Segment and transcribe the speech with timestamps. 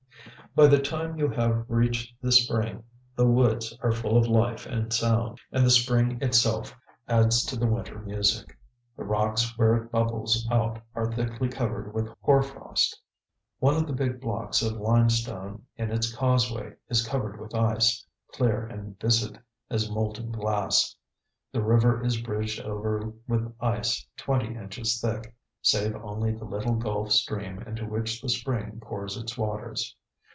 [0.53, 2.83] By the time you have reached the spring
[3.15, 6.75] the woods are full of life and sound, and the spring itself
[7.07, 8.57] adds to the winter music.
[8.97, 12.99] The rocks where it bubbles out are thickly covered with hoar frost.
[13.59, 18.65] One of the big blocks of limestone in its causeway is covered with ice, clear
[18.65, 19.39] and viscid
[19.69, 20.97] as molten glass.
[21.53, 27.13] The river is bridged over with ice twenty inches thick, save only the little gulf
[27.13, 29.95] stream into which the spring pours its waters.